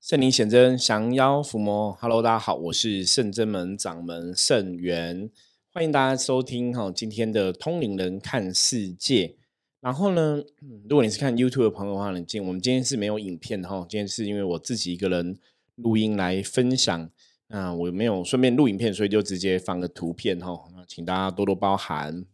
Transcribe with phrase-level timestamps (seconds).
[0.00, 1.92] 圣灵显真，降妖伏魔。
[2.00, 5.30] Hello，大家好，我是圣真门掌门圣元，
[5.74, 9.36] 欢迎大家收听哈今天的通灵人看世界。
[9.80, 10.42] 然后呢，
[10.88, 15.38] 如果你是看 YouTube 的朋友的话，你今我们今天是没有影片哈，今天是因为我自己一个人
[15.74, 17.10] 录音来分享。
[17.48, 20.58] 那我没有顺便录影片，所以就直接放个图片哈。
[20.74, 22.24] 那请大家多多包涵。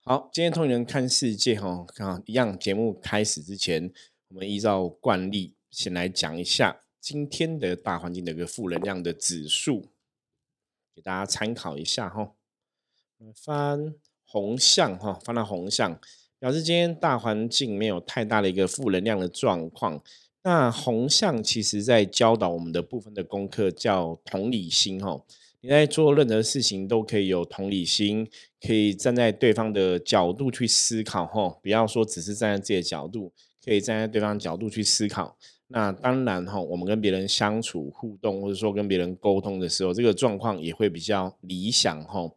[0.00, 3.92] 好，今天通灵人看世界哈，看一样节目开始之前，
[4.28, 9.88] 我们依照惯例先来讲一下今天的大环境的一个负能量的指数，
[10.94, 12.34] 给大家参考一下哈。
[13.34, 13.94] 翻。
[14.24, 16.00] 红象哈，翻到红象，
[16.38, 20.02] 表示今天大环境没有太大的一个负能量的状况。
[20.42, 25.22] 那红象其实在教导我们的部分的功课叫同理心哈。
[25.60, 28.26] 你在做任何事情都可以有同理心，
[28.58, 31.50] 可以站在对方的角度去思考哈。
[31.62, 33.30] 不要说只是站在自己的角度，
[33.62, 35.36] 可以站在对方角度去思考。
[35.72, 42.30] 那当然哈，我们跟别人相处互动，或者说跟别人沟通的时候，这个状况也会比较理想哈。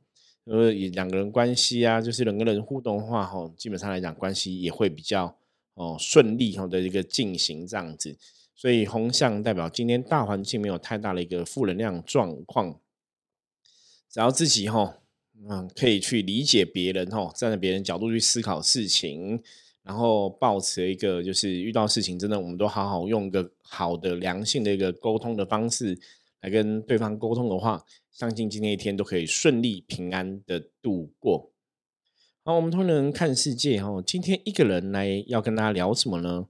[0.45, 5.37] 呃，两个人关系啊，就是人跟人互动的话，哈，基本上来讲，关系也会比较
[5.73, 8.17] 哦顺利哈的一个进行这样子。
[8.55, 12.79] 所以红象代表今天大环境没有太大的一个负能量状况，
[14.09, 14.99] 只要自己哈，
[15.49, 19.43] 嗯，可以去理解别人哈，站在别人角度去思考事情，
[19.85, 25.95] 然后保持一个就是遇到事情，真的我们都好好用一个好的良性的一个沟通的方式
[26.41, 27.85] 来跟对方沟通的话。
[28.11, 31.51] 相信今天一天都可以顺利平安的度过。
[32.45, 36.47] 好，我们通人看世界哈，今天一个人来要跟大家聊什么呢？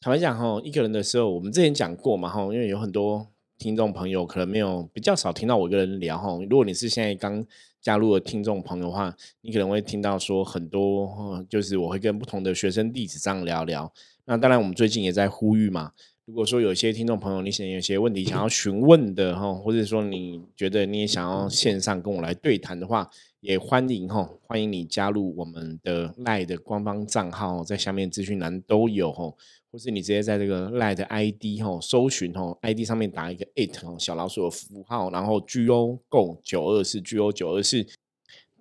[0.00, 6.38] 坦白讲哈，一个人的时候，我们之前讲过嘛哈，因为有很多听众朋友可能没有比较少听到我一个人聊哈。
[6.48, 7.46] 如果你是现在刚
[7.84, 13.92] 加入了听众朋友的话，你可能会听到说很多，就是我会跟不同的学生弟子这样聊聊。
[14.24, 15.92] 那当然，我们最近也在呼吁嘛。
[16.26, 29.34] 如果说有些听众朋友，你想有些问题想要询问的哈，或者说你觉得你也想要线上跟我来对谈的话，也欢迎哈，欢迎你加入我们的赖的官方账号，在下面资讯栏都有哈，
[29.70, 37.86] 或是你直接在这个赖的 ID 哈搜寻哈，ID 上面打一个 at 小老鼠的符号，然后 G O Go 九二四 G O 九二四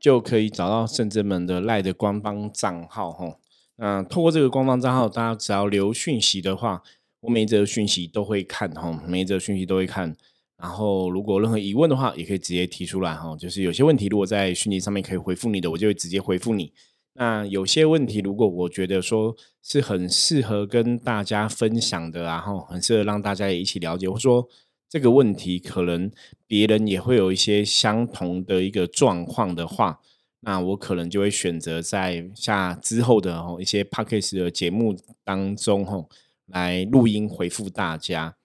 [0.01, 3.37] 就可以找到圣真门的赖的官方账号哈。
[3.77, 6.83] 那透过这个官方账号，大家只要留讯息的话。
[7.23, 10.13] 我每一则讯息都会看哈，每一则讯息都会看。
[10.57, 13.33] 然后如果任何疑问的话，也可以直接提出来哈。
[13.37, 16.73] 就是有些问题，如果在讯息上面可以回复你的，我就会直接回复你。
[17.13, 24.45] 那有些问题，如果我觉得说是很适合跟大家分享的，然后很适合让大家也一起了解，或者说
[24.89, 26.11] 这个问题可能
[26.45, 29.99] 别人也会有一些相同的一个状况的话，
[30.41, 36.05] 那我可能就会选择在下之后的一些 p a c k a g e 的节目当中哈。
[36.47, 38.35] 来录音回复大家，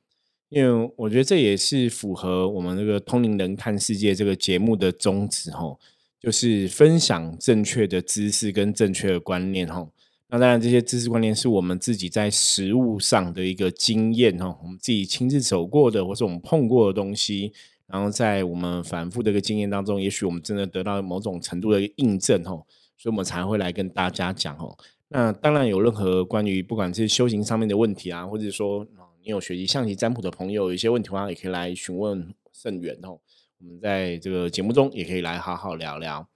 [0.48, 5.78] 因为我觉得这也是符合我们那个通灵人看世界这个节目的宗旨吼，
[6.20, 9.92] 就是分享正确的知识跟正确的观念吼。
[10.30, 17.52] 那当然，这些知识观念是我们自己在实物上的一个经验哦，我们自己亲自走过的，或是我们碰过的东西，
[17.86, 22.66] 然后在我们反复的一个经验当中，也许我们真的得到某种程度的印证吼，
[22.98, 24.76] 所以我们才会来跟大家讲吼。
[25.10, 28.86] 那当然有任何关于不管是修行上面的问题啊，或者说
[29.22, 33.18] 你有学习象棋占卜的朋友，有一些问题的话，也可以来询问圣元哦。
[33.58, 36.28] 我们在这个节目中也可以来好好聊聊。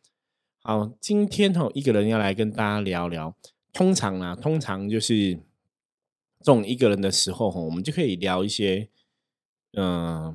[0.63, 3.37] 好，今天哦，一个人要来跟大家聊聊。
[3.75, 8.89] 通常啊，通常就是这种一个人的时候哈，我们就可以聊一些
[9.75, 10.35] 嗯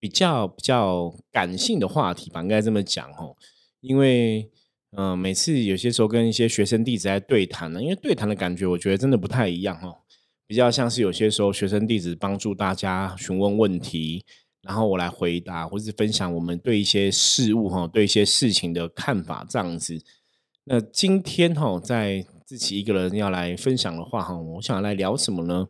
[0.00, 3.36] 比较比较感性的话题吧，应该这么讲哦，
[3.82, 4.50] 因为。
[4.98, 9.98] 嗯，每次有些时候跟一些学生弟子在对谈呢，因为对谈的感觉，我觉得真的不太一样哦。
[10.46, 14.24] 比较像是有些时候学生弟子帮助大家询问问题，
[14.62, 20.02] 然后我来回答，或是分享我们对一些事物哈，对一些事情的看法这样子。
[20.64, 25.68] 那今天哈，在自己一个人要来分享的话哈，我想来聊什么呢？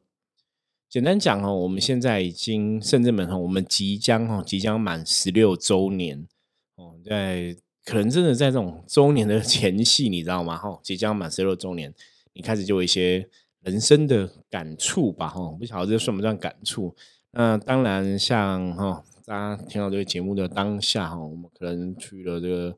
[0.89, 6.29] 简单讲哦，我们现在已经圣至门哈，我们即将哈，即将满十六周年
[6.77, 7.57] 哦，在。
[7.87, 10.57] 可能真的在这种周年的前夕，你知道吗？
[10.59, 11.95] 哈，即将满十六周年，
[12.33, 13.29] 你开始就有一些
[13.63, 15.29] 人生的感触吧？
[15.29, 16.97] 哈，不晓得这算不算感触？
[17.31, 22.77] 那当然，像哈，大家听到这个节目的当下，哈，我们可能去了这个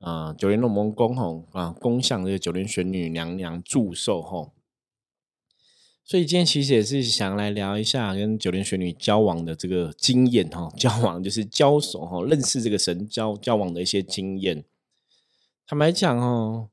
[0.00, 4.50] 啊九莲龙门宫，哈啊，宫向这个九莲玄女娘娘祝寿，哈。
[6.08, 14.64] 所以今天其实也是想来聊一下跟九莲玄女交往的这个经验哈，交往就是交手哈，认识这个神交交往的一些经验。
[15.66, 16.70] 坦白讲哦，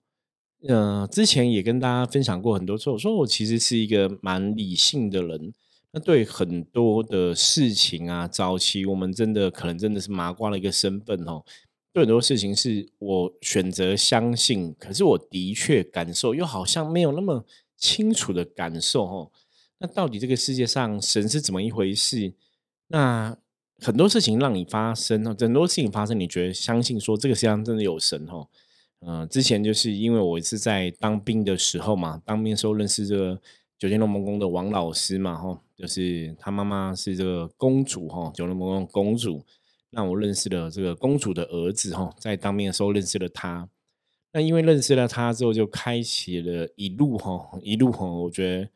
[0.65, 5.53] 呃，之前也跟大家分享过很多次，我说我其实是一个蛮理性的人。
[5.91, 11.43] 那对很多的事情啊，早期我们真的可能真的是麻瓜的一个身份哦。
[11.91, 17.45] 对很多事情是我选择相信，可是我的确感受又好像没有那么
[17.77, 19.31] 清楚的感受哦。
[19.79, 22.33] 那到底这个世界上神是怎么一回事？
[22.87, 23.37] 那
[23.79, 28.47] 很多事情让你发生哦，很多事情发生，你觉得相信说这个世界上真的有神哦？
[29.01, 33.41] 嗯，之前就是因为我是在当兵的时候嘛，当兵的时候认识这个。
[33.77, 39.43] 九天龙门宫的王老师嘛，哈，就是他妈妈是这个公主，哈，九天龙门宫公主，
[39.89, 43.67] 让我认识了这个公主的儿子，哈，在当兵的时候认识了他。
[44.35, 48.69] 那因为认识了他之后，就开启了一路，哈，一路，哈，我觉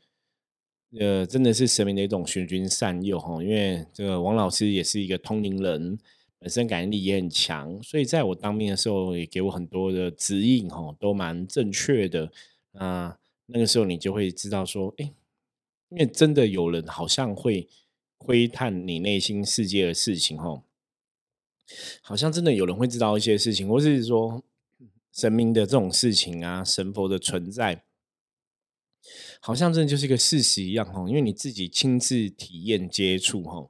[0.93, 3.43] 得，呃，真的是神明的一种循循善诱，哈。
[3.43, 5.99] 因为这个王老师也是一个通灵人，
[6.39, 12.31] 本身感应力也很强，所以在我当面的时候，也给我很多的指引，哈，都蛮正确的，
[12.71, 13.19] 啊。
[13.47, 15.11] 那个时候你就会知道说，哎，
[15.89, 17.67] 因为真的有人好像会
[18.17, 20.63] 窥探你内心世界的事情，哦，
[22.01, 24.41] 好像真的有人会知道一些事情，或是说
[25.13, 27.83] 神明的这种事情啊，神佛的存在，
[29.39, 33.69] 好像真的就是一个事实一样，哦，因为你自己亲自体验接触，哈，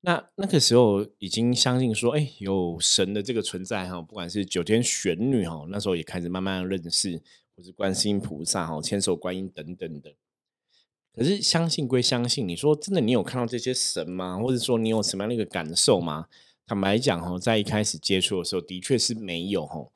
[0.00, 7.22] 那那个时候已经相信说，哎，有神的这个存在，哈，不管是九天玄女，哈，那时候也开始慢慢认识。
[7.58, 10.14] 或是观世音菩萨、哈千手观音等等的，
[11.14, 14.38] 可是相信归相信，你说真的，你有看到这些神吗？
[14.38, 16.26] 或者说你有什么样的一个感受吗？
[16.66, 19.90] 坦白讲，哈，在一开始接触的时候，的确是没有，哈。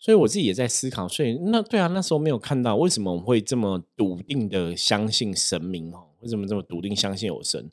[0.00, 5.92] 所以我自己也在思考，所以那对啊，那时候没有看到，为什么我会这么笃定的相信神明？
[5.92, 7.70] 哦，为什么这么笃定相信有神？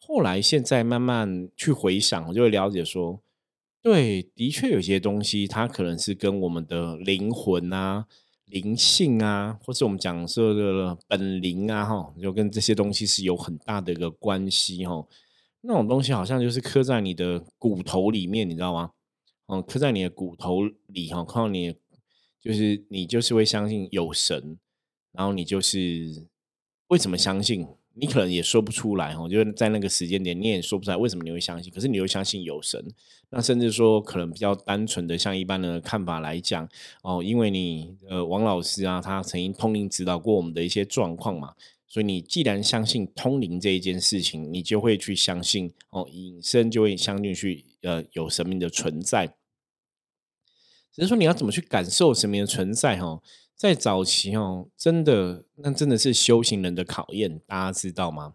[0.00, 3.20] 后来现在慢慢去回想，我就会了解说，
[3.82, 8.06] 对，的确有些东西，它可能是跟我们的灵魂啊。
[8.46, 15.04] 灵性啊，或是我们讲说的本灵啊，哈，就跟这些东西是有很大的一个关系，哈。
[15.62, 18.92] 那种东西好像就是刻在你的骨头里面，你知道吗？
[19.46, 21.74] 嗯，刻在你的骨头里，哈，靠你，
[22.40, 24.58] 就是你就是会相信有神，
[25.12, 26.26] 然后你就是
[26.88, 27.66] 为什么相信？
[27.98, 31.72] 你可能也说不出来哈，就是在那个时间点，你也说不出来为什么你会相信。
[31.72, 32.84] 可是你又相信有神，
[33.30, 36.68] 那甚至说可能比较单纯的，像一般的看法来讲，
[37.02, 41.54] 哦，因为你呃王老师啊，他曾经通灵指导过我们的一些状况嘛，
[41.88, 49.36] 所以你既然相信通灵这一件事情，你就会去相信哦，隐身就会相信去呃有神明的存在。
[50.92, 53.22] 只是说你要怎么去感受神明的存在哈？
[53.54, 58.34] 在早期哦，真的那真的是修行人的考验，大家知道吗？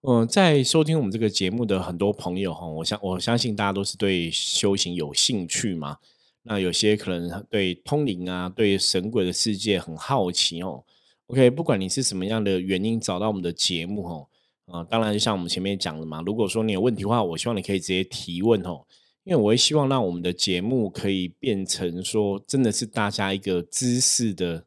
[0.00, 5.98] 嗯，在收听我们这个节目的很多朋友哈，我相我相信大家都是对修行有兴趣嘛。
[6.42, 10.84] 那有些可能对通灵啊，对神鬼的世界很好奇哦。
[11.28, 14.28] OK，不管你是什么样的原因找到我们的节目哦，
[14.66, 18.84] 啊，当然就像我们前面讲的嘛，如果说你有问题的话，我希望你可以直接提问哦。
[19.24, 24.66] 因为我会希望让我们的节目可以变成说，真的是大家一个知识的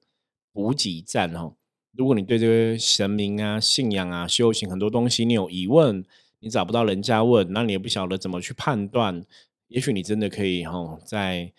[0.51, 1.53] 补给站哦。
[1.95, 6.03] 如果你对这个神明啊、信仰啊、修行很多东西你有疑问，
[6.39, 9.23] 你找不到人家问，那你也不晓得怎么去判断，
[9.67, 11.53] 也许你真的可以哈，在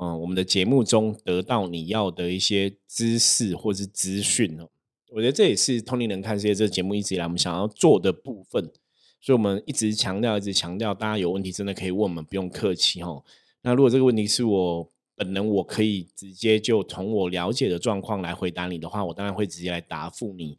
[0.00, 4.68] 嗯我们的节目中得到你要的一些知识或是资讯哦。
[5.10, 8.72] 我觉得这也是通灵人看世界这个节目一直以来我们想要做的部分。
[9.20, 13.22] 所以，我们一直强调，一直强调，大家有问题真的可以问我们，不用客气哈。
[13.62, 20.58] 那如果这个问题是我本人，我可以直接就从我了解的状况来回答你的话，我当然会直接来答复你。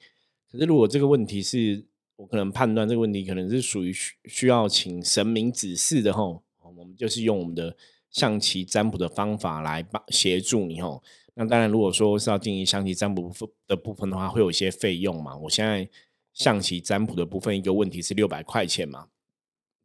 [0.51, 6.23] 可是，如果这个问题是我可能判断这个问题可能是属于需需要请神明指示的哈，
[6.63, 7.75] 我们就是用我们的
[8.15, 11.01] 象棋占卜的方法来帮协助你哦。
[11.33, 13.29] 那当然，如果说是要进行象棋占卜
[13.67, 15.35] 的部分的话，会有一些费用嘛。
[15.35, 15.89] 我现在。
[16.35, 19.07] 象棋占卜的部分，一个问题是六百块钱嘛？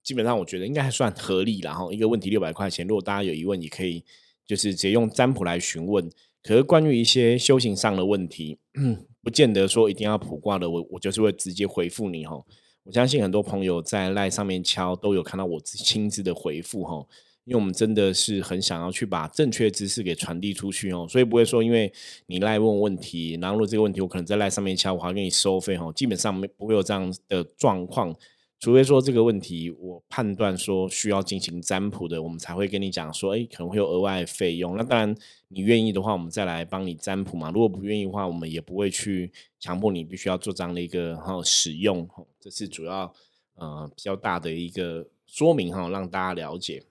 [0.02, 1.60] 基本上我觉得应该还算合理。
[1.60, 4.04] 然后一个问题六百块钱，如果大家有疑问，也可以
[4.44, 6.10] 就是直接用占卜来询问。
[6.42, 8.58] 可是关于一些修行上的问题，
[9.22, 12.44] 不见得说一定要卜卦的，我我就是会直接回复你哈。
[12.82, 17.06] 我相信很多朋友在赖上面敲都有看到我亲自的回复哈。
[17.50, 21.92] 因为我们真的是很想要去把正确知识给传递出去哦，所以不会说因为
[22.26, 28.14] 你赖问问题，然后如果这个问题我可能在赖上面敲，我还给你收费哦，基本上没不会有这样的状况，
[28.60, 34.76] 除非说这个问题我判断说需要进行占卜的，我们才会跟你讲说，哎，可能会有额外费用。
[34.76, 35.12] 那当然
[35.48, 37.50] 你愿意的话，我们再来帮你占卜嘛。
[37.50, 42.08] 如果不愿意的话，我们也不会去强迫你必须要做这样的一个哈使用。
[42.38, 43.12] 这是主要
[43.56, 46.84] 呃比较大的一个说明哈，让大家了解。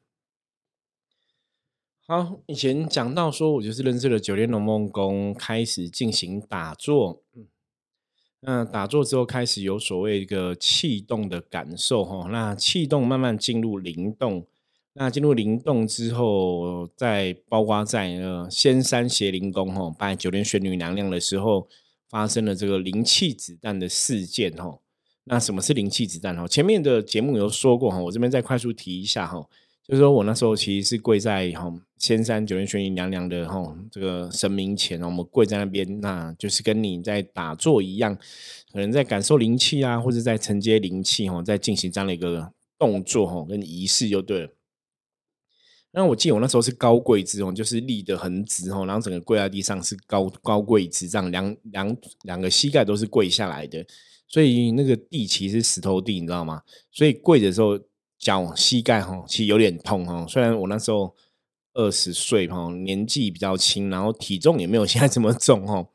[2.09, 7.21] 好，以前讲到说，我就是认识了九天龙梦宫，开始进行打坐。
[8.39, 14.47] 那打坐之后开始有所谓一个气动的感受哈，那气动慢慢进入灵动，
[14.93, 21.67] 那进入灵动之后，在包括在呃仙山邪灵宫哈拜九天玄女娘娘的时候，
[22.09, 24.79] 发生了这个灵气子弹的事件哈。
[25.25, 26.47] 那什么是灵气子弹哈？
[26.47, 29.47] 前面的节目有说过哈，我这边再快速提一下哈。
[29.83, 38.17] 就是说我那时候其实是跪在哈仙山九天玄女娘娘的哈这个神明前，我们跪在那边，那就是跟你在打坐一样，
[38.71, 44.53] 可能在感受灵气啊，或者在承接灵气哈，在进行这样的一个动作哈，跟仪式就对了。
[45.91, 53.85] 那我记得我那时候是高跪姿哦，就是立得很直哦，然后整个跪在地上是高高跪姿，这样两两两个膝盖都是跪下来的，
[54.25, 56.61] 所以那个地其实是石头地，你知道吗？
[56.91, 57.77] 所以跪的时候。
[58.19, 60.27] 脚膝盖哈，其实有点痛哈。
[60.27, 61.15] 虽然我那时候
[61.79, 65.87] 二十岁哈，年纪比较轻，然后体重也没有现在这么重哈。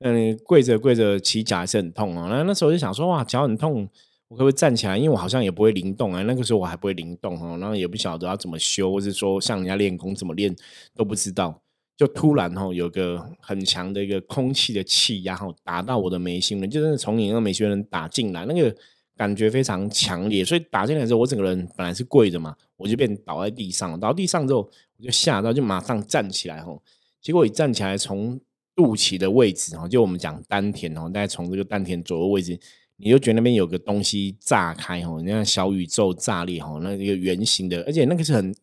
[0.00, 2.28] 嗯，跪着跪着起脚还是很痛哦。
[2.28, 3.88] 那那时候就想说，哇，脚很痛，
[4.28, 4.98] 我可不可以站起来？
[4.98, 6.22] 因为我好像也不会灵动啊。
[6.24, 10.54] 那个时候我还不会灵动哦，然后也不晓得要怎么修，或是说像人家练功怎么练
[10.94, 11.62] 都不知道。
[11.96, 18.76] 就突然哈，有个很强的一个空气的气压哈，打到我的眉心了，就真的从你那个眉心人打进来那个。
[19.14, 24.00] 感觉非常强烈，所以打进来之后，我整个人本来是跪着嘛，我就变倒在地上。
[24.00, 24.68] 倒地上之后，
[25.02, 26.82] 就吓到，就马上站起来吼。
[27.20, 28.40] 结果一站起来，从
[28.74, 32.58] 肚脐的位置哈，就我们讲丹田哦，大概从这个丹田左右位置，
[32.96, 38.54] 你就觉得那边有个东西炸开吼，那小宇宙炸裂吼，那一个圆形的，而且那个是很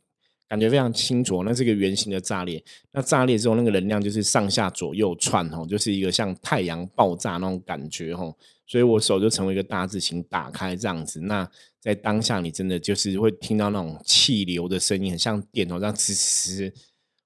[0.48, 2.64] 感觉非常清楚，那是一个圆形的炸裂。
[2.92, 8.36] 那炸裂之后，那个能量就是上下左右窜吼，就是一个像太阳爆炸那种感觉吼。
[8.70, 11.50] 所以我手就成为一个大字形打开这样子，那
[11.80, 16.72] 在当下你真的就是会听到那种气流的声音，很像电筒这样呲呲。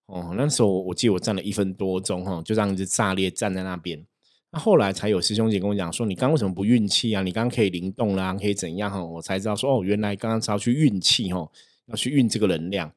[0.05, 4.01] 哦，那时候我记得我站了一分多钟哈，就这样子炸裂站在那边。
[4.51, 7.21] 那后来才有师兄姐跟我讲说，你刚为什么不运气啊？
[7.21, 9.03] 你刚刚可以灵动啦，可以怎样哈？
[9.03, 11.45] 我才知道说哦，原来刚刚是要去运气哈，
[11.87, 12.89] 要去运这个能量。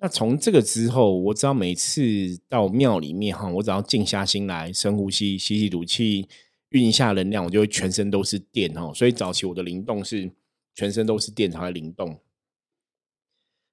[0.00, 2.02] 那从这个之后，我知道每次
[2.48, 6.26] 到庙里面哈，我只要静下心来，深呼吸，吸吸吐气。
[6.72, 8.92] 运一下能量，我就会全身都是电哦。
[8.94, 10.30] 所以早期我的灵动是
[10.74, 12.18] 全身都是电才会灵动。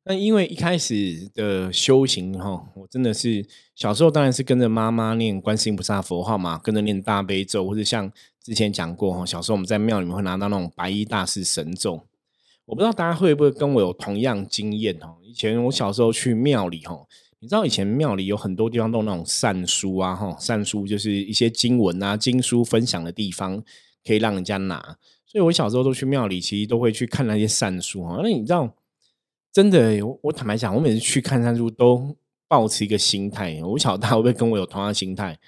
[0.06, 12.08] 那因为一开始的修行哈，我真的是小时候当然是跟着妈妈念观世音菩萨佛号嘛，跟着念大悲咒，或者像之前讲过哈，小时候我们在庙里面会拿到那种白衣大士神咒。
[12.66, 15.18] 我不知道大家会不会跟我有同样经验哦？
[15.22, 17.06] 以前我小时候去庙里哈。
[17.42, 23.64] 你知道以前庙里有很多地方都那种善书啊，哈，善书就是一些经文啊、经书分享的地方，
[24.06, 24.98] 可以让人家拿。
[25.26, 28.20] 所以我小时候都去庙里，其实都会去看那些善书哈。
[28.22, 28.76] 那你知道，
[29.54, 32.18] 真的，我坦白讲，我每次去看善书都
[32.48, 33.62] 保持一个心态。
[33.64, 35.40] 我晓得大家会不会跟我有同样心态？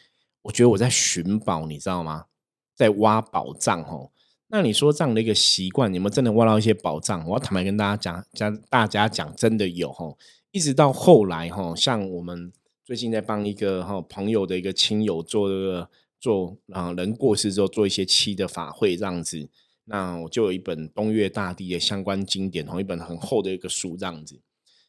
[0.43, 2.25] 我觉得我在寻宝，你知道吗？
[2.73, 4.11] 在挖宝藏哦。
[4.47, 7.25] 那你说这样的一个习惯，有没有真的挖到一些宝藏？
[7.27, 10.15] 我要坦白跟大家讲，讲大家讲，真的有哈。
[10.51, 12.51] 一直到后来哈，像我们
[12.83, 15.89] 最近在帮一个哈朋友的一个亲友做这个
[16.19, 19.49] 做啊人过世之后做一些七的法会这样子，
[19.85, 24.41] 那我就有一本东岳大帝的相关经典，同一本很厚的一个书这样子，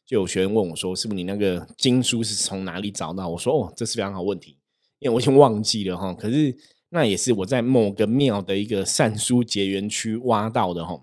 [0.05, 4.57] 就有学员问我说：“是不是你那个经书是从哪里找到？”我说：“哦，这是非常好问题，
[4.99, 6.13] 因为我已经忘记了哈。
[6.13, 6.53] 可是
[6.89, 11.01] 那也是我在某个庙的一个善书结缘区挖到的哈。”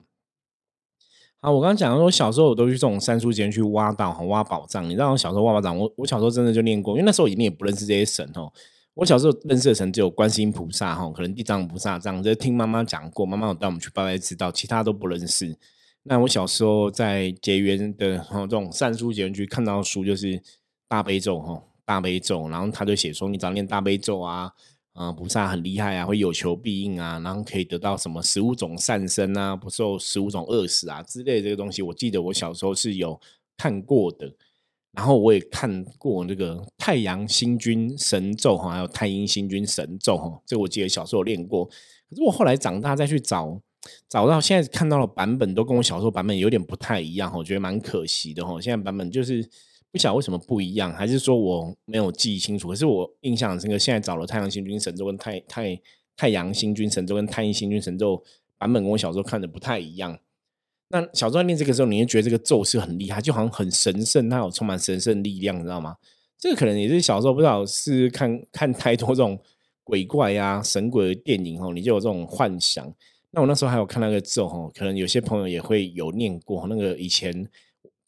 [1.40, 4.84] 啊，我刚刚讲说，小时候我都去这种三书间去挖宝哈，挖宝藏。
[4.84, 8.52] 你知道，我小时候挖宝藏，我我小时候真的就念过，因为那时候你也不认识这些神哦。
[8.92, 15.56] 我小时候认识的神只有观世音菩萨哈，可能地藏菩萨这样，就听妈妈讲过，妈妈有带我们去拜拜知道，其他都不认识。
[16.02, 20.42] 那我小时候在结缘的哈这种善书结缘区看到书，就是
[20.88, 24.52] 大悲咒哈，大悲咒，然后他就写说，你只要念大悲咒啊。
[25.00, 31.80] 啊，菩萨很厉害啊，会有求必应啊，然后可以得到什么十五种善身啊，不受十五种饿死啊之类这个东西。
[31.80, 33.18] 我记得我小时候是有
[33.56, 34.30] 看过的，
[34.92, 41.64] 然后我也看过那个太阳星君神咒哈，还有太阴星君神咒哈，这我记得小时候练过。
[41.64, 43.58] 可是我后来长大再去找，
[44.06, 48.60] 找到现在看到的版本都跟我小时候版本有点不太一样，我觉得蛮可惜的哈。
[48.60, 49.48] 现在版本就是。
[49.92, 52.68] 不晓得为什么不一样，还是说我没有记清楚？
[52.68, 55.80] 可是我印象这个现在找了太阳星君神咒跟太太
[56.16, 58.22] 太阳星君神咒跟太阴星君神咒
[58.56, 60.18] 版本，跟我小时候看的不太一样。
[60.90, 65.96] 那小时候念这个时候，你会觉得这个咒是很厉害，就好像很神圣，它有充满神圣力量，你知道吗？
[66.38, 69.36] 这个可能也是小时候不知道是看看太多这种
[69.82, 72.94] 鬼怪呀、神鬼的电影哦，你就有这种幻想。
[73.32, 77.48] 那我那时候还有看那个咒哦，可能有些朋友也会有念过那个以前。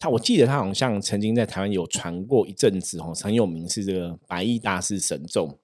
[0.02, 5.61] 他我记得他好像曾经在台湾有传过一阵子哦，很有名是这个白衣大师神咒。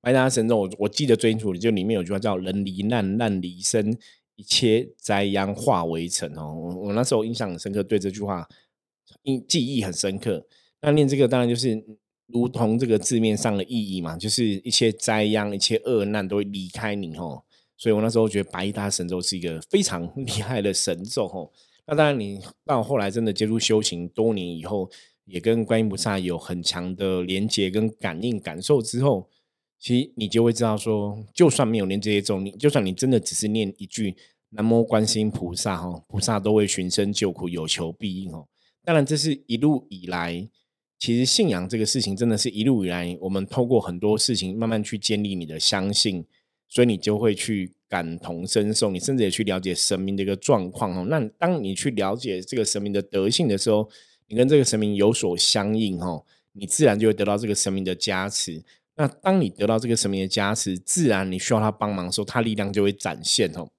[0.00, 3.96] 白搭神咒，我我记得最清楚的，就里面有句话叫“人离难，难离身，
[4.34, 6.52] 一切灾殃化为尘”哦。
[6.56, 8.48] 我我那时候印象很深刻，对这句话
[9.22, 10.44] 印记忆很深刻。
[10.80, 11.80] 那念这个当然就是
[12.26, 17.44] 如同这个字面上的意义嘛，就是一切灾殃、一切恶难都会离开你哦。
[17.76, 21.52] 所以我那时候觉得白搭神咒是一个非常 厉害的神咒哦。
[21.86, 24.90] 那当然，你到后来真的接触修行多年以后，
[25.26, 29.28] 也跟观音菩萨有很强的连接跟感应感受之后。
[29.76, 34.16] 其实你就会知道，说就算没有念这些咒，你就算你真的只是念一句
[34.48, 38.48] “南无观世音菩萨”哈，菩萨都会寻声救苦，有求必应哦。
[38.82, 40.48] 当然，这是一路以来，
[40.98, 46.24] 其实信仰这个事情，真的是一路以来，我们透过很多事情慢慢去建立你的相信，
[46.66, 51.06] 所以你就会去感同身受，你甚至也去了解神明的一个状况哦。
[51.08, 53.88] 那当你去了解这个神明的德性的时候，
[54.26, 56.24] 你跟这个神明有所相应哦，
[56.54, 58.64] 你自然就会得到这个神明的加持。
[58.96, 63.70] 那当你得到这个神明的加持，自然你需要他帮忙的时候，他力量就会展现哦。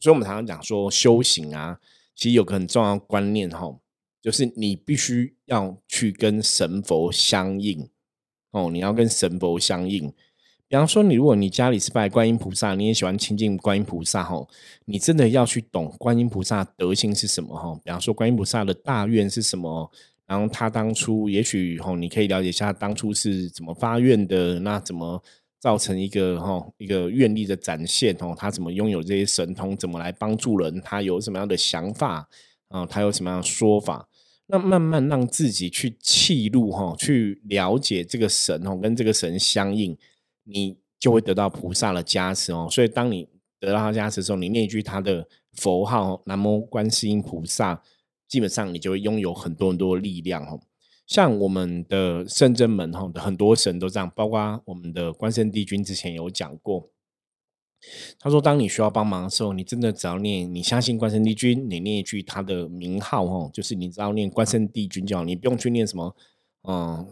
[0.00, 1.80] 所以，我们常常讲说修行啊，
[2.14, 3.74] 其实有个很重要的观念哈，
[4.20, 7.88] 就是你必须要去跟神佛相应
[8.50, 8.68] 哦。
[8.70, 10.12] 你要跟神佛相应。
[10.74, 14.44] 比方说，你如果你家里是拜观音菩萨，你也喜欢亲近观音菩萨哈，
[14.86, 17.80] 你真的要去懂观音菩萨德性是什么哈。
[17.84, 19.88] 比方说，观音菩萨的大愿是什么？
[20.26, 25.22] 然后他当初也许吼，你可以了解一下当初是怎么发愿的，那怎么
[25.60, 28.34] 造成一个吼一个愿力的展现哦？
[28.36, 29.76] 他怎么拥有这些神通？
[29.76, 30.80] 怎么来帮助人？
[30.80, 32.28] 他有什么样的想法
[32.66, 32.84] 啊？
[32.84, 34.08] 他有什么样的说法？
[34.48, 39.96] 那慢慢让自己去契入哈，去了解这个神哦，跟这个神相应，
[40.44, 42.68] 你就会得到菩萨的加持哦。
[42.70, 47.82] 所以当你得到他加持的时候，你念一句他的佛号“南无观世音菩萨”。
[48.26, 50.58] 基本上你就会拥有很多很多力量哦，
[51.06, 56.88] 像我们的圣真门哈的很多神都这样，包括我们的关圣帝君之前有讲过，
[58.18, 66.16] 他说当你需要帮忙的时候，你真的只要念，你相信关圣帝君，你念一句他的名号哦，就是你知道念关圣帝君就好，你不用去念什么
[66.66, 67.06] 嗯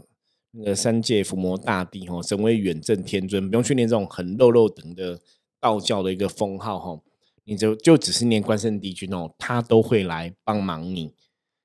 [0.53, 5.21] 那个三界伏魔大帝哦，神威远镇天尊，不用去念这种很肉肉等的
[5.61, 7.03] 道教的一个封号哈。
[7.45, 11.13] 你就就只是念关圣帝君哦，他都会来帮忙你。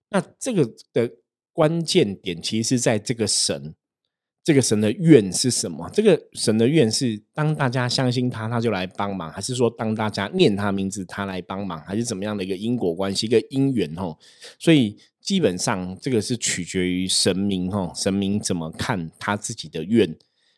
[0.10, 1.12] 那这个的
[1.54, 3.76] 关键点其实是在这个神，
[4.44, 5.88] 这个神的愿是什么？
[5.94, 14.18] 这个神的愿是当大家相信他，他就来帮忙，还是说当大家念他名字，他来帮忙，还是怎么样的一个因果关系，一个因缘哦？
[14.58, 14.98] 所以
[15.28, 20.16] 基本上这个是取决于神明哦，神明怎么看他自己的愿。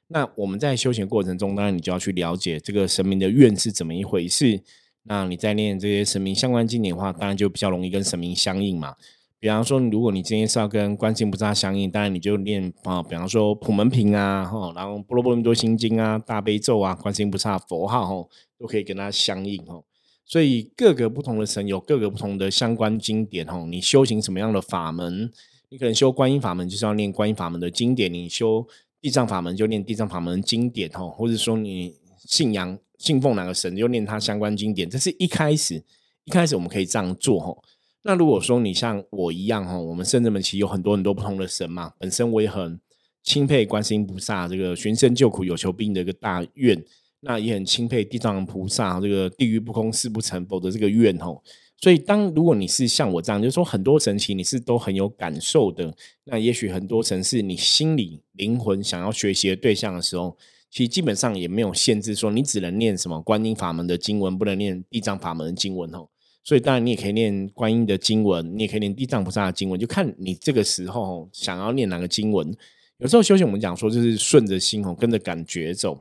[0.10, 4.62] 那我们在修行过程中，当然你就要去了解这个神明的愿是怎么一回事。
[5.06, 8.94] 那你在念这些神明相关经典的话，当然就比较容易跟神明相应嘛。
[9.40, 18.30] 比方说，如果你今天是要跟观世音菩萨相应，当然你就念啊，比方说普门品啊，哈，然后波罗波罗多心经啊，大悲咒啊，观世音菩萨佛号哈，
[18.60, 19.84] 都可以跟他相应哦。
[20.30, 23.66] 所以各个不同的神有各个不同的相关经典哦。
[23.70, 25.30] 你修行什么样的法门，
[25.68, 28.66] 你可能修观音法门就是要念观音法门的经典，你修
[29.02, 32.80] 地藏法门就念地藏法门经典哦，或者说你信仰。
[33.00, 35.82] 信奉哪个神，就念他相关经典，这是一开始
[36.26, 37.58] 一开始我们可以这样做哈。
[38.02, 41.94] 那如果说你像我一样哈，我们圣者们其实有很多很多不同的神嘛。
[41.98, 42.78] 本身我也很
[43.24, 46.84] 钦佩观世音菩萨这个寻声救苦有求必应的一个大愿，
[47.22, 51.44] 那也很钦佩地藏菩萨这个地狱不空誓不成佛的这个愿吼。
[51.82, 60.38] 所以当如果你是像我这样，就是说很多神奇你是都很有感受的，那也许很多神是你心里灵魂想要学习的对象的时候。
[60.72, 66.08] 其实基本上也没有限制，说你只能念什么观音法门的经文，不能念地藏法门的经文哦。
[66.44, 72.56] 所以当然你也可以念观音的经文，你也可以念地藏菩萨的经文，就看你这个时候想要念哪个经文。
[73.00, 76.00] 有时候修行我们讲说就是顺着心哦，跟着感觉走。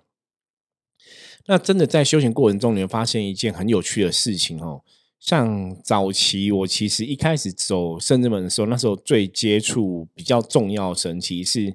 [1.49, 4.83] 那真的在修行过程中，你会发现一件很有趣的事情哦。
[5.19, 11.75] 像早期我其实一开始走圣智门的时候，那时候最接触比较重要神奇是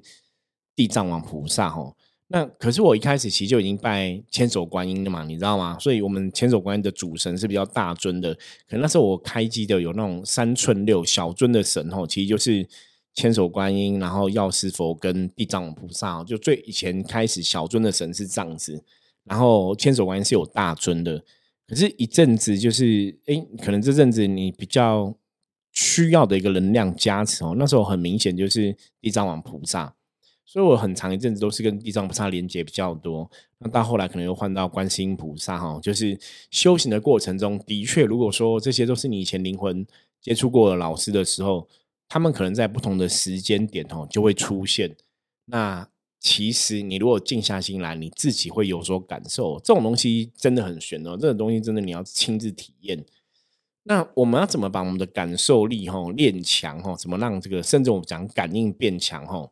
[0.76, 1.94] 地藏王菩萨哦。
[2.28, 5.76] 那可是我一开始其实就已经拜千手观音的嘛，你知道吗？
[5.80, 8.32] 所以我们千手观音的主神是比较大尊的。
[8.68, 12.66] 可那时候我开机的有那种三寸六小尊的神吼，其实就是
[13.12, 16.24] 千手观音，然后药师佛跟地藏王菩萨哦。
[16.26, 18.82] 就最以前开始小尊的神是这样子，
[19.24, 21.24] 然后千手观音是有大尊的。
[21.66, 25.14] 可是，一阵子就是哎，可能这阵子你比较
[25.72, 29.94] 需要的一个能量加持哦，那时候很明显就是地藏王菩萨。
[30.46, 36.16] 所以我很长一阵子都是跟地藏菩萨连接比较多，那到后来可能又换到观世音菩萨哈，就是
[36.50, 39.84] 修行的过程中的确，如果说这些都是你以前灵魂
[40.20, 41.66] 接触过的老师的时候，
[42.08, 44.94] 他们可能在不同的时间点哦就会出现。
[45.46, 45.88] 那
[46.24, 49.60] 其实你如果静下心来，你自己会有所感受。
[49.62, 53.04] 这种东西真的很玄哦，这种东西真的你要亲自体验。
[53.82, 56.96] 那我们要怎么把我们的感受力哈练强哈？
[56.96, 59.50] 怎么让这个甚至我们讲感应变强哈？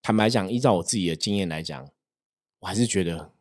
[0.00, 1.90] 坦白讲，依照我自己的经验来讲，
[2.60, 3.32] 我还是觉得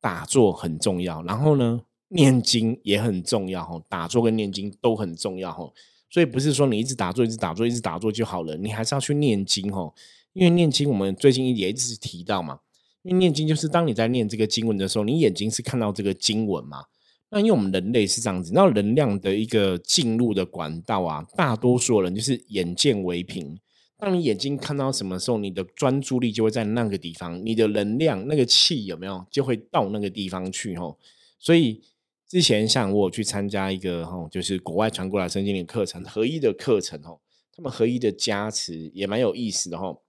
[0.00, 1.22] 打坐很重要。
[1.22, 3.80] 然后呢，念经也很重要哈。
[3.88, 5.72] 打坐跟念经都很重要哈。
[6.14, 9.92] 所以不是说你一直打坐、一直打坐、一直打坐就好了，你还是要去念经哈。
[10.32, 12.60] 因为念经，我们最近也一直提到嘛。
[13.02, 16.84] 因为念经就是当你在念这个经文的时候，你眼睛是看到这个经文嘛。
[17.30, 23.58] 那因为我们人类是这样子，那能量的一个进入的管道啊，大多数人就是眼见为凭。
[23.98, 30.96] 当你眼睛看到什么时候，你的专注力就会在那个地方，你的能量那个气有没有就会到那个地方去哦。
[31.40, 31.82] 所以
[32.28, 37.20] 之前像我去参加一个吼，就是国外传过来身心灵课程合一的课程吼，
[37.52, 40.02] 他们合一的加持也蛮有意思的吼。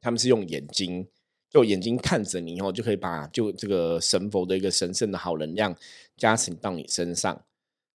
[0.00, 1.08] 他们是用眼睛。
[1.52, 5.76] 就眼睛看着你哦，就可以把就这个神佛的一个神圣的好能量
[6.16, 7.44] 加持到你身上。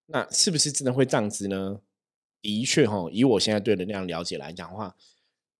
[0.08, 1.80] 那是不是真的会这样子呢？
[2.42, 4.94] 的确哈，以我现在对能量了解来讲的话，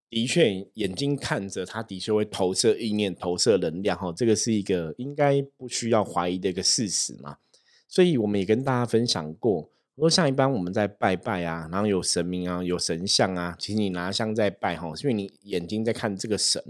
[0.10, 7.38] 的确眼睛看着它的确会投射意念、投射能量哈，这个是一个应该不需要怀疑的一个事实嘛。
[7.96, 16.62] 所以我们也跟大家分享过，说像一般我们在拜拜啊，然后有神明啊、有神像啊，其实你拿香在拜哈，是因为你眼睛在看这个神。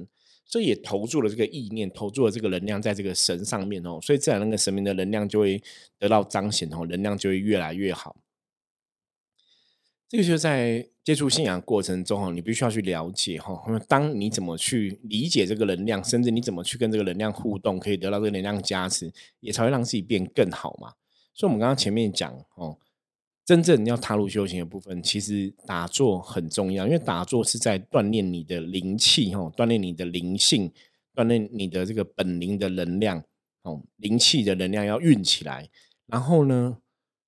[0.47, 5.59] 所以也投注了这个意念，投注了这个能量在这个神上面哦，所以自然那个神明的能量就会
[5.97, 8.15] 得到彰显哦，能量就会越来越好。
[10.07, 20.93] 这个就是在接触信仰过程中哦，你必须要去了解哈，当你怎么去理解这个能量，甚至你怎么去跟这个能量互动，可以得到这个能量加持，也才会让自己变更好嘛。
[21.35, 22.79] 所以，我们刚刚前面讲哦。
[23.45, 30.71] 真正要踏入修行的部分，其实打坐很重要，因为打坐是在锻炼你的灵气，哈，锻炼你的灵性，
[31.13, 33.23] 锻炼你的这个本灵的能量，
[33.61, 35.69] 哦，灵气的能量要运起来，
[36.07, 36.79] 然后呢，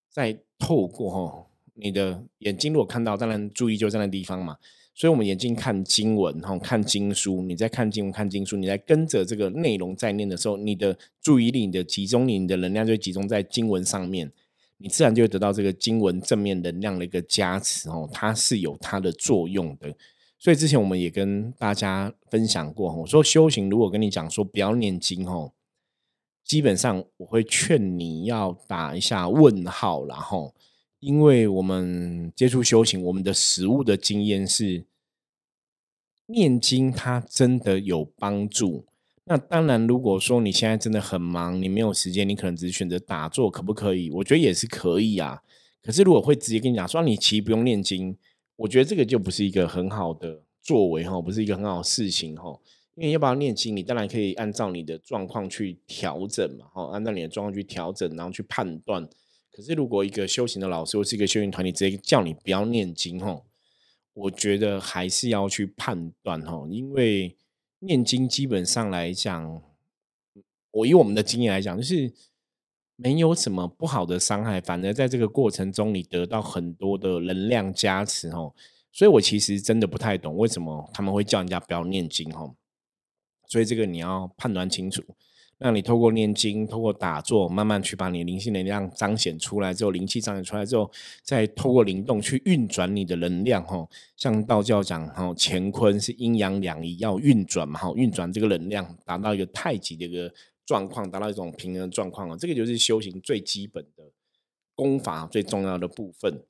[0.09, 4.57] 再透过哈你的眼睛，如果看到，当然注意就在那地方嘛，
[4.97, 14.31] 所以我们眼睛看经文，哈，看经书，你在看经文、看经书，你在跟着这个内容在念的时候，你的注意力、你的集中力、你的能量就集中在经文上面。
[14.79, 19.95] 你自然就会得到这个经文正面能量的一个加持哦，它是有它的作用的。
[20.39, 25.51] 所以之前我们也跟大家分享过，我说修行如果跟你讲说不要念经哦，
[26.43, 30.55] 基本上我会劝你要打一下问号，然后
[30.99, 34.85] 因为我们接触修行，我们的实物的经验是
[36.25, 38.85] 念经它真的有帮助。
[39.25, 44.09] 那当然，如果说你现在真的很忙，你没有时间，你可能只是选择打坐，可不可以？
[44.09, 45.43] 我觉得也是可以啊。
[45.83, 48.17] 可是如果会直接跟你讲说，你其实不用念经，
[48.55, 52.57] 我觉得这个就不是一个很好的作为哈，不是一个很好的事情哈。
[52.95, 59.07] 因为要不要念经，你当然可以按照你的状况去调整嘛，哈，按照你的状况去调整，然后去判断。
[59.57, 63.41] 可是如果一个修行的老师或是一个修行团体直接叫你不要念经哈，
[64.13, 67.35] 我觉得还是要去判断哈，因为。
[67.79, 69.61] 念经基本上来讲，
[70.71, 72.11] 我以我们的经验来讲，就是
[72.95, 78.51] 没有什么不好的伤害，反而在这个过程中，你得到很多的能量加持哦。
[78.91, 82.55] 所以我其实真的不太懂为什么他们会叫人家不要念经哦。
[83.47, 85.03] 所以这个你要判断清楚。
[85.59, 90.91] 让你透过念经，透过打坐，慢慢去把你灵性能量彰显出来之后，灵气彰显出来之后，
[91.23, 93.63] 再透过灵动去运转你的能量。
[93.65, 100.31] 哈，像道教讲，哈，乾坤是阴阳两仪要运转嘛，哈，运转这个能量，达到一个太极的一个
[100.63, 102.37] 状况，达到一种平衡状况啊。
[102.39, 104.03] 这个就是修行最基本的
[104.75, 106.43] 功法，最重要的部分。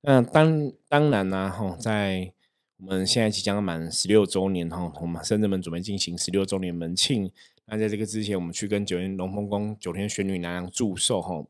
[0.00, 2.32] 那当当然呢，哈，在
[2.78, 7.30] 我们现在即将满十六周年，哈，我们深圳门准备进行十六周年门庆。
[7.66, 11.46] 那在这个之前，我们去跟九天龙凤宫九天玄女娘娘祝寿哈，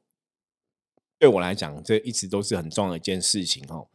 [1.19, 3.87] 对我来讲，这一直都是很重要的一件事情哈。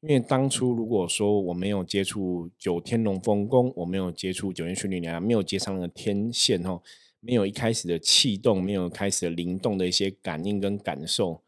[0.00, 6.80] 因为当初如果说我没有接触九天龙凤宫，我没有接触九天玄女娘娘，没有接上那个天线哈，
[7.20, 11.42] 没有一开始的气动，没有开始的灵动的一些感应跟感受。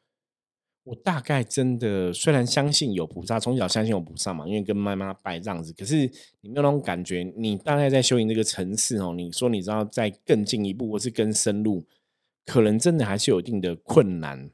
[0.85, 7.23] 我大概真的虽然相信有菩萨，从小相信有菩萨嘛，因为跟妈妈拜这样子，可是你没有那种感觉。
[7.37, 11.85] 你大概在修行这个层次哦，你说你知道再更进一步，或是更深入，
[12.45, 14.51] 可能真的还是有一定的困难。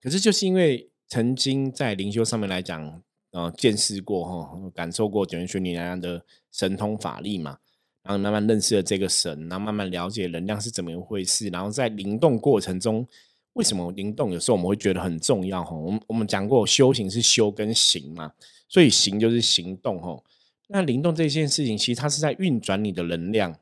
[0.00, 7.58] 可是就是因为曾经在灵修上面来讲，呃，见识过哈，感受过九元玄女娘娘的神通法力嘛，
[8.02, 13.06] 然后慢慢认识了这个神，然后慢慢了解能量是怎么一回事，然后在灵动过程中。
[13.54, 15.62] 为什么灵动有时候我们会觉得很重要？
[15.62, 18.32] 哈，我们我们讲过修行是修跟行嘛，
[18.68, 20.22] 所以行就是行动哈。
[20.68, 23.58] 那灵动这件事情，其实它是在运转你的能量。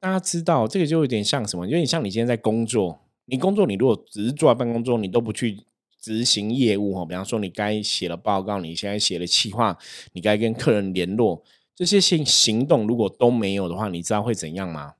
[0.00, 1.64] 大家知道，这个就有点像什么？
[1.66, 5.60] 有点像你今天在工作，你工作，你如果只是坐在办公桌，你都不去
[6.00, 7.04] 执行业务哈。
[7.04, 9.78] 比方说，你该写了报告，你现在写了企划，
[10.14, 11.44] 你该跟客人联络，
[11.76, 14.94] 这些行行动如果都没有的话，你知道会怎样吗？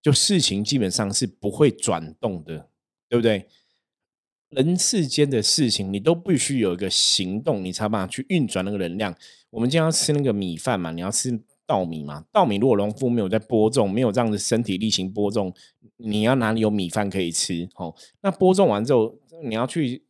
[0.00, 2.68] 就事情基本上是不会转动的，
[3.08, 3.46] 对不对？
[4.50, 9.14] 人世间的事情，你都必须有一个行动，你才办法去运转那个能量。
[9.50, 12.24] 我们今天要吃那个米饭嘛，你要吃稻米嘛。
[12.32, 15.52] 稻米如果农夫没有在播种，没有这样的身体力行播种，
[15.96, 17.68] 你要哪里有米饭可以吃？
[17.74, 20.04] 哦，那播种完之后，你要去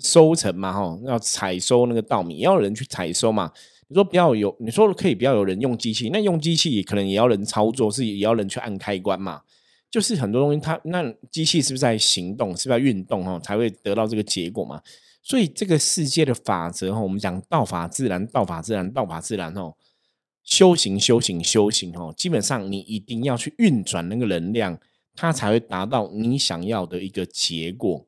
[0.00, 3.52] 收成嘛，哈，要采收那个稻米，要有人去采收嘛。
[3.88, 9.42] 你说不要有，你说可以不要有人用机器，那用机器也可能也要人操作，是也要人去按开关嘛。
[9.96, 14.82] 就是很多东西，它那机器是不是在行动，是不是在运动哦，才会得到这个结果嘛？
[15.22, 19.74] 所以这个世界的法则哈，我们讲道法自然，道法自然，道法自然哦。
[20.44, 24.78] 修行，修行，修行哦，基本上你一定要去运转那个能量，
[25.14, 28.06] 它才会达到你想要的一个结果。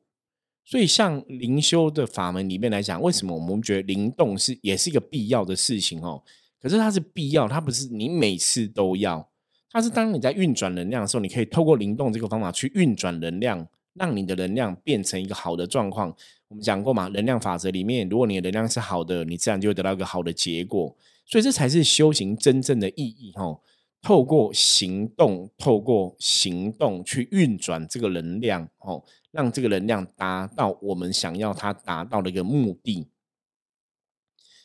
[0.63, 6.21] 所以像灵修的法门里面来讲，为什么我们觉得灵动是也是一个必要的事情哦？
[6.61, 9.27] 可是它是必要，它不是你每次都要。
[9.71, 16.15] 它是当你在运转能量的时候，你可以透过灵动这个方法去运转能量，让你的能量变成一个好的状况。
[16.47, 20.95] 我们讲过嘛，能量法则里面，如果你的能量是好的，你自然就会得到一个好的结果。
[21.27, 23.59] 所以这才是修行真正的意义哦。
[24.01, 33.07] 透过行动，透过行动去运转这个能量哦，让这个能量达到我们想要它达到的一个目的。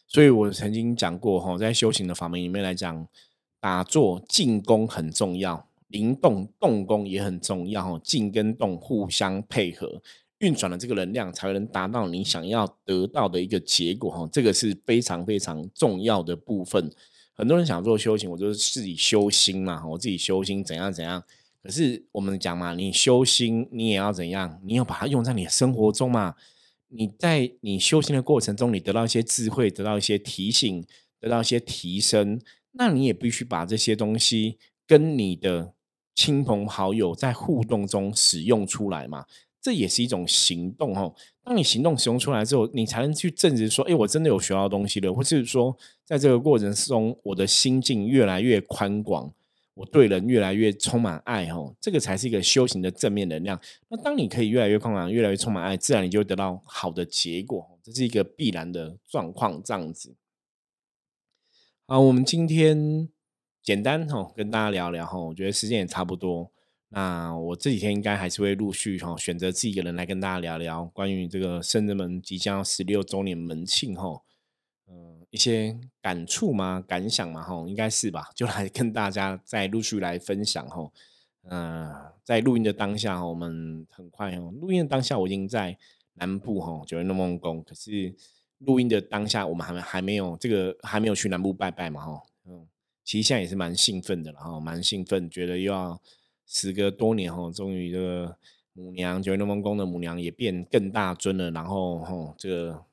[0.07, 3.07] 所以我曾经讲过哈，在修行的法门里面来讲。
[3.65, 7.99] 打坐静功很重要，灵动动功也很重要。
[8.01, 10.03] 静跟动互相配合，
[10.41, 14.11] 运转的这个能量才能达到你想要得到的一个结果。
[14.11, 16.93] 哈，这个是非常非常重要的部分。
[17.33, 21.25] 很多人想做修行，我就是自己修心嘛，我自己修心怎样怎样。
[21.63, 24.61] 可是我们讲嘛，你修心，你也要怎样？
[24.63, 26.35] 你要把它用在你的生活中嘛。
[26.89, 30.85] 你在你修行的过程中，你得到一些智慧，得到一些提醒，
[31.19, 32.39] 得到一些提升。
[32.77, 35.73] 那你也必须把这些东西跟你的
[36.15, 39.25] 亲朋好友在互动中使用出来嘛？
[39.61, 41.15] 这也是一种行动哦。
[41.43, 49.33] 当你行动使用出来之后，你才能去证实说：“哎，我真的有学到东西了。”或是说，在这个过程中，我的心境越来越宽广，
[49.73, 51.75] 我对人越来越充满爱哦。
[51.81, 53.59] 这个才是一个修行的正面能量。
[53.89, 57.67] 那当你可以越来越宽广，越来越充满爱，自然你就会得到好的结果。
[57.83, 60.15] 这是一个必然的状况，这样子。
[61.87, 63.11] 好，我们今天
[63.63, 66.51] 简单哈跟大家聊聊哈，我觉得时间也差不多。
[66.89, 74.23] 那我这几天应该还是会陆续哈选择自己一个人来跟大家聊聊关于这个圣人门即将十六周年门庆哈，
[74.87, 78.31] 嗯，一些感触嘛、感想嘛哈，应该是吧？
[78.35, 80.91] 就来跟大家再陆续来分享哈。
[81.51, 85.77] 嗯，在录音的当下，我们很快哦，录音的当下我已经在
[86.15, 88.15] 南部哈九月梦宫，可是。
[88.67, 92.67] 录音的当下，我们还还没有这个还没有去南部拜拜嘛，哈，嗯，
[93.05, 96.01] 其实现在也是蛮兴奋的了，哈，蛮兴奋，觉得又要
[96.47, 98.37] 时隔多年，哈，终于这个
[98.73, 102.85] 母娘九月龙王宫的母娘也变更大尊了，然后，哈，这个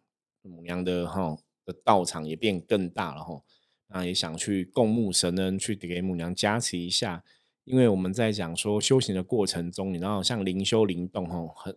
[0.41, 3.41] 母娘的哈的道场也变更大了，哈，
[3.88, 7.23] 那也想去供母神恩，去给母娘加持一下，
[7.63, 11.75] 因为我们在讲说修行的过程中，你知道像灵修灵动，哈，很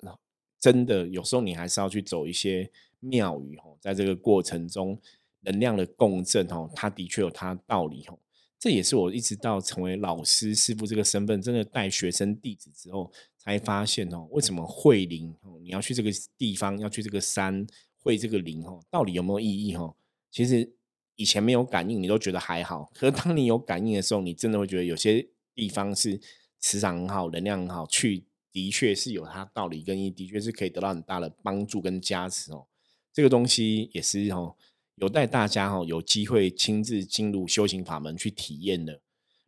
[0.58, 2.70] 真的有时候你还是要去走一些。
[3.04, 4.98] 庙宇哦，在这个过程中，
[5.40, 8.18] 能量的共振哦，它的确有它道理哦。
[8.58, 15.58] 这也是我一直到成为老师师傅这个身份，真的带学生弟子之后，才发现哦，为什么会灵哦？
[15.60, 17.66] 你要去这个地方，要去这个山
[17.98, 19.94] 会这个灵哦，到底有没有意义哦？
[20.30, 20.72] 其实
[21.16, 22.90] 以前没有感应，你都觉得还好。
[22.94, 26.18] 可是当你有感应的时候，你真的会觉得有些地方是
[26.58, 32.66] 磁场很好，能量很好，去的确是有它道理跟意，的确是可以得到很大的帮助跟加持哦。
[33.14, 34.54] 这个东西也是哈，
[34.96, 39.00] 有待大家哈有机会亲自进入修行法门去体验的。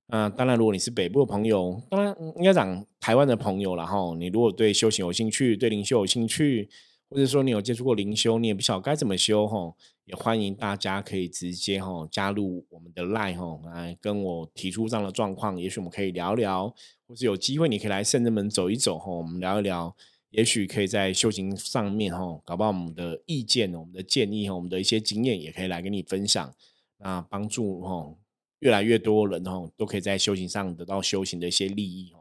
[0.07, 4.15] 那当然，如果你是北部的朋友，当然应该讲台湾的朋友了哈。
[4.17, 6.71] 你如果对修行有兴趣，对灵修有兴趣，
[7.11, 9.75] 或者说你有接触过灵修，你也不晓得该怎么修哈，
[10.05, 16.73] 也欢迎大家可以直接哈加入我们的 Line 哈，来跟我提出这样的状况，也许我们可以聊聊，
[17.09, 19.97] 或是有机会你可以来圣人门走一走哈，我们聊一聊。
[20.37, 26.55] 也许可以在修行上面哈，搞不好我们的意见、我们的建议哈，我们的一些经验也可以来跟你分享，
[26.99, 28.15] 那帮助哈
[28.59, 32.21] 越来越多人哈都可以在修行上得到修行的一些利益哦。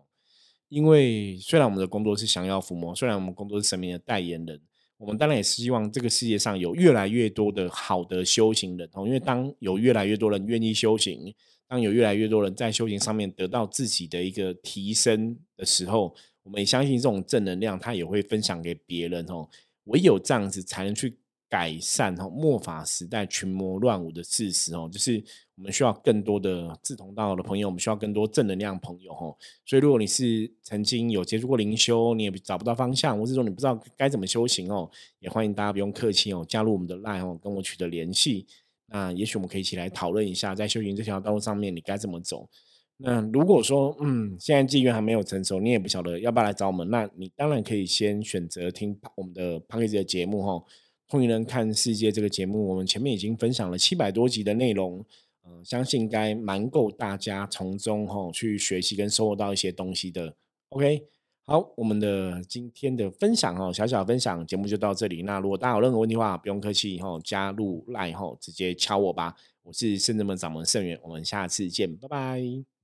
[0.70, 4.62] 因为虽然我们的工作是想要抚摸，虽然我们工作是神明的代言人，
[4.96, 11.36] 我们当然也是希望这个世界上有越来越多的好的修行人，因为当有越来越多人愿意修行，
[11.68, 19.46] 当有越来越多人在修行上面得到自己的一个提升的时候，我们也相信这种正能量，他也会分享给别人哦。
[19.88, 21.18] 唯有这样子，才能去。
[21.48, 25.24] 改善哦，末法时代群魔乱舞的事实哦，就是
[25.56, 29.38] 我们需要更多的志同道合的朋友，我们需要更多正能量朋友哦。
[29.64, 38.48] 所以，如果你是曾经有接触过灵修，你也找不到方向，或是说你不知道该怎么修行哦，也欢迎大家不用客气哦，加入我们的 line 哦，跟我取得联系。
[38.88, 42.50] 那也许我们可以一起来讨论一下，在修行这条道路上面，你该怎么走。
[42.98, 50.64] 那如果说嗯，现在机缘还没有成熟，你也不晓得要不要来找我们，那你当然可以先选择听我们的 p a c k e 的节目哈。
[51.08, 55.06] 同龄人看世界这个节目，我们前面已经分享了七百多集的内容，
[55.46, 60.34] 嗯，相信应该蛮够大家从中哈去学习跟收获到一些东西的。
[60.70, 61.04] OK，
[61.44, 65.22] 好，我们的今天的分享哦，小小分享节目就到这里。
[65.22, 69.36] 那如果大家有任何问题的话，不用客气哈，加入赖哈，直接敲我吧。
[69.64, 72.75] 我是圣人门掌门圣元，我们下次见，拜拜。